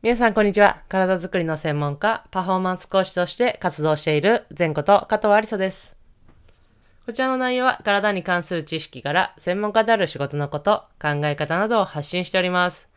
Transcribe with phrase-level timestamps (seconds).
[0.00, 0.80] 皆さん、こんにちは。
[0.88, 5.96] 体づくりの専門家、パフォーマンス講師として活動している前こと加藤ありさです。
[7.04, 12.88] こちらの内容は体に関する知識から専門家である仕事のこと、考え方などを発信しております。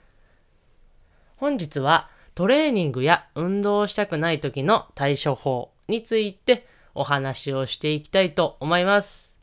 [1.38, 9.39] 本日はトレーニングや運動をしたくない時の対処法についてお話をしていきたいと思います。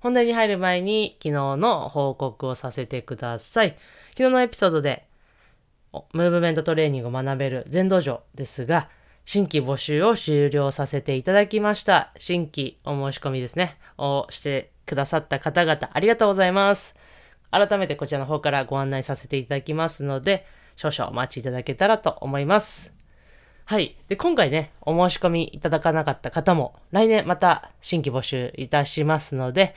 [0.00, 3.78] 本題に入る前に昨日の報告をさせてください。
[4.10, 5.07] 昨日のエピソードで
[6.12, 8.88] ムーブメントトレーニングを学べる全道場ですが、
[9.24, 12.12] 新規募集を終了させていただきました。
[12.18, 13.76] 新規お申し込みですね。
[13.98, 16.96] をしてくださった方々、ありがとうございます。
[17.50, 22.92] 改めてこちらの方からご案内させていただきますので、少々お待ちいただけたらと思います。
[23.64, 23.96] はい。
[24.08, 29.74] で、今回ね、お申し込みいただかなかった方も、来年また新規募集いたしますので、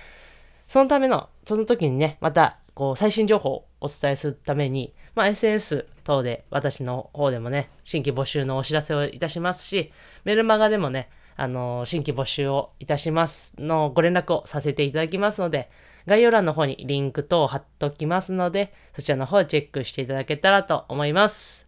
[0.68, 9.92] そのための、その時にね、また、こう、最新情報お伝えするために、まあ、SNS 等で、私の方でもね、新規募集のお知らせをいたしますし、
[10.24, 15.70] メルマガでもね、あのー新規募集をいたしますのご連絡をさせていただきますので、
[16.06, 21.68] 概要欄の方にリンク等を貼っておきますので、そちらの方をチェックしていただけたらと思います。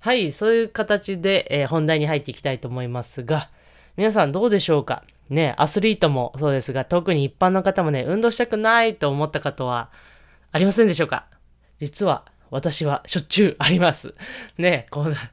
[0.00, 3.50] はい、そういう形で、えー本題に入っていきたいと思いますが、
[3.96, 5.02] 皆さんどうでしょうか？
[5.28, 9.90] ね、アスリートもそうですが、特に一般の方もね、運動したくないと思った方は
[10.52, 11.26] ありませんでしょうか？
[11.78, 14.14] 実は、私はしょっちゅうあります。
[14.56, 15.30] ね、こうな、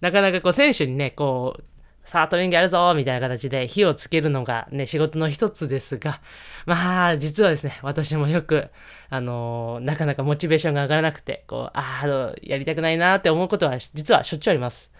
[0.00, 1.64] なかなかこう選手にね、こう、
[2.04, 6.20] さあトレーニングやるぞみたいな形で火をつけるのがね、仕事の一つですが、
[6.64, 8.68] まあ、実はですね、私もよく、
[9.10, 14.90] あのーなかなかモチベーションが上がらなくて、こう、ああ、やりたくないなって思うことは、実はしょっちゅうあります。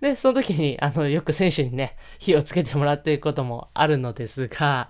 [0.00, 4.88] で、その時に、あの、よく選手にね、火をつけてもらっていることもあるのですが、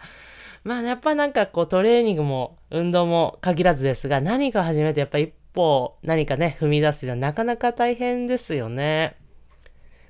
[0.65, 9.17] まあ、やっぱなんかこう、トレーニングも運動も限らずですが、何か始めるとやっぱ一歩何かね、踏み出すというのはなかなか大変ですよね。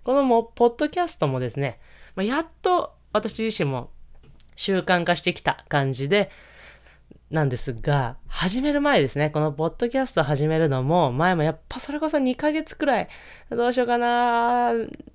[0.04, 1.78] このもう、ポッドキャストもですね、
[2.16, 3.90] まあ、やっと私自身も
[4.56, 6.30] 習慣化してきた感じで、
[7.30, 13.08] なんですが、始める前ですね、このポッドキャスト始めるのも、前もやっぱそれこそ2ヶ月くらい、
[13.50, 14.72] どうしようかな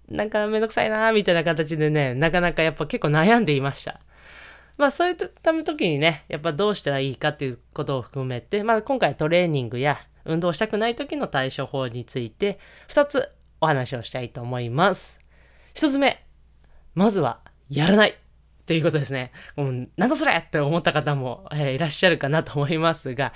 [0.09, 3.99] なんかめんどくさいなみたいな形でね、なかなかやっぱ結構悩んでいました。
[4.77, 13.29] まあそういうため時にね、やっぱどうしたらいいかっていうことを含めて、まあ今回トレーニングや運動したくない時の対処法について、2つ
[13.61, 15.19] お話をしたいと思います。
[15.75, 16.25] 1つ目、
[16.95, 17.39] まずは
[17.69, 18.17] やらない。
[18.65, 19.31] ということですね。
[19.57, 23.33] もうなんだそれって思った方も、えーいらっしゃるかなと思いますが、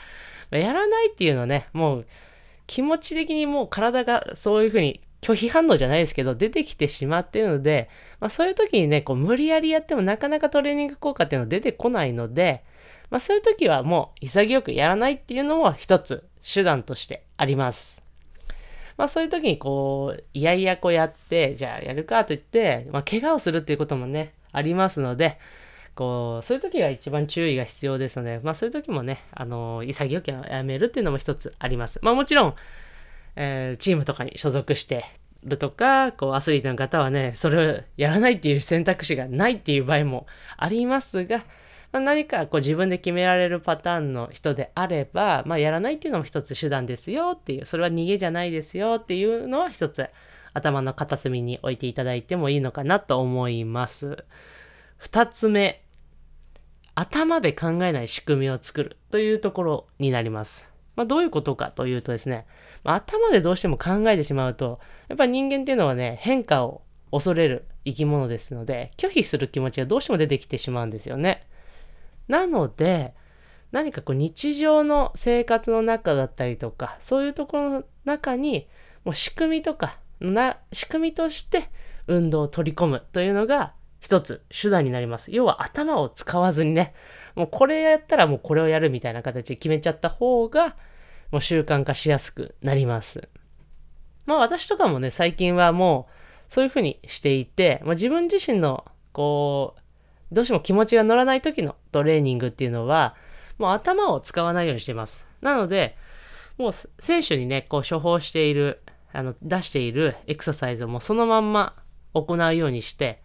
[0.51, 2.07] やらないっていうのはね、もう
[2.65, 7.89] 気持ち的にもう体がそういうふうに拒否反応じゃないですけど、出てきてしまっているので、
[8.19, 12.63] まあそういう時にね、こう無理やりやってもなかなかトレーニング効果っていうのは出てこないので、
[13.09, 18.03] まあそういう時はもう潔くやらないっていうのも一つ手段としてあります。
[18.97, 25.39] まあそういう時にこう、いやいやこうやって、じゃあやるかと言って、まあ怪我をするっていうこともね、ありますので、
[25.95, 31.99] こう、そういう時が一番注意が必要ですので、まあそういう時もね、あの、潔くやめるっていうのも一つあります。
[32.01, 32.55] まあもちろん、
[33.37, 35.05] えーチームとかに所属して
[35.43, 40.27] るとか、こう、アスリートの方はね、それをやらないっていう選択肢がないっていう場合も
[40.57, 41.45] ありますが、
[41.91, 50.05] まあ、何かこう自分で決められるパターンの人であれば、まあ、やらないっていうのも一つ手段ですよっていう、それは逃げじゃないですよっていうのは一つ
[50.53, 54.25] 頭の片隅に置いていただいてもいいのかなと思います。
[54.97, 55.83] 二つ目、
[56.95, 60.73] 頭で考えない仕組みを作るというところになります。
[60.95, 62.47] まあ、どういうことかというとですね、
[62.93, 71.47] 頭でどうしても考えてしまうと、やっぱり人間っていうのはね、変化を恐れる生き物ですので、拒否する気持ちがどうしても出てきてしまうんですよね。
[72.27, 73.13] なので、
[73.71, 78.67] 何かこう日常の生活の中だったりとか、そういうところの中に、
[79.03, 81.69] もう仕組みとか、な、仕組みとして
[82.07, 85.31] 運動を取り込むというのが一つ手段になります。
[85.31, 86.93] 要は頭を使わずにね、
[87.35, 90.75] もうこれやったらもうこれをやるみたいな形で決めちゃった方が、
[91.31, 93.28] もう習慣化しやすくなります。
[94.25, 96.13] まあ私とかもね、最近はもう
[96.47, 103.16] そういうふうにしていて、まあ、自分自身のこう、どうしても気持ちが乗らない時のトレーニングっていうのは、
[103.57, 105.28] もう頭を使わないようにしてます。
[105.41, 105.97] なので、
[106.57, 108.81] もう選手にね、こう処方している、
[109.13, 111.75] あの、出しているエクササイズをもうそのまんま
[112.13, 113.22] 行うようにして、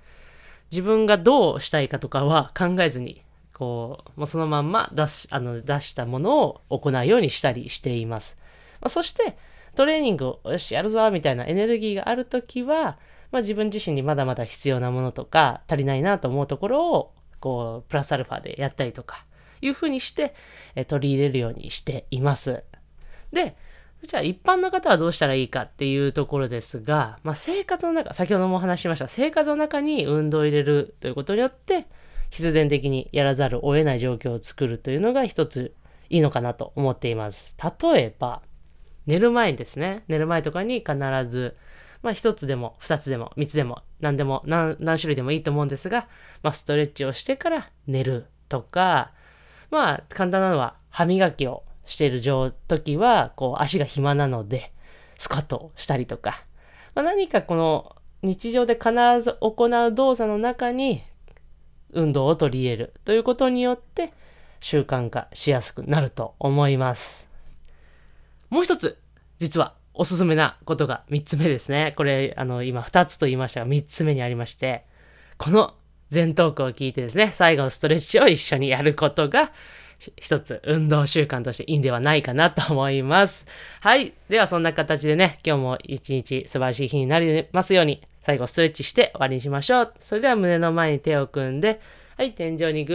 [0.70, 3.22] 自分がどうしたいかとかは考えずに、
[3.54, 8.36] こう、もうそのまんま出し、あの、出したものを行うようにしたりしています。
[8.80, 9.36] まあ、そして、
[9.74, 12.98] トレーニングをよし、やるぞ、みたいなエネルギーがあるときは、
[13.30, 19.24] まあ、自分自身にまだまだ必要なものとか、足りないなと思うところを、こう、プラスアルファでやったりとか、
[19.60, 20.34] いうふうにして、
[20.74, 22.64] え取り入れるようにしています。
[23.32, 23.56] で、
[24.04, 31.86] じゃあ一般の方はどうしたらいいかっていうところですが、まあ、生活の中、先ほどもお話ししました、生活の中に運動を入れるということによって、
[32.32, 35.74] 必然的にやらざるを得ない状況を作るというのが一つ
[36.08, 37.54] いいのかなと思っています。
[37.82, 38.40] 例えば、
[39.06, 40.94] 寝る前にですね、寝る前とかに必
[41.28, 41.58] ず、
[42.00, 46.08] まあ一つでも二つでも三つでも何でも何種類でもいいと思うんですが、
[46.42, 49.12] まあストレッチをしてから寝るとか、
[49.70, 52.22] まあ簡単なのは歯磨きをしている
[52.66, 54.72] 時は、こう足が暇なので、
[55.18, 56.44] スクワットをしたりとか、
[56.94, 58.90] まあ、何かこの日常で必
[59.22, 61.02] ず行う動作の中に
[61.92, 64.12] 運動を取り入れるということによって
[64.60, 67.28] 習慣化しやすくなると思います。
[68.50, 68.98] もう一つ、
[69.38, 71.94] 実はおすすめなことが3つ目ですね。
[71.96, 74.84] これ、あの、今2つと言いましたが3つ目にありまして、
[75.38, 75.74] この
[76.10, 79.52] 全トークを聞いてですね、最後のストレッチを一緒にやることが
[80.16, 83.46] 一つ運動習慣としていいんではないかなと思います。
[83.80, 84.12] はい。
[84.28, 89.94] ではそんな形でね、今日も一日素晴らしい日になりますように、最後ストレッチして終わりにしましょう。
[89.98, 91.80] それでは胸の前に手を組んで、
[92.16, 92.94] はい、天井にぐ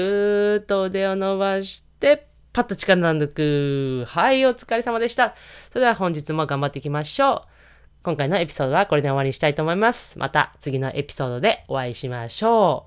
[0.59, 4.05] ーっと腕を伸ばして、パッと力抜く。
[4.07, 5.35] はい、お疲れ様でした。
[5.69, 7.49] それでは本日も頑張っていきましょう。
[8.03, 10.17] 今回のエピソードはこれで終わりにしたいと思います。
[10.17, 12.85] また次のエピソードでお会いしましょ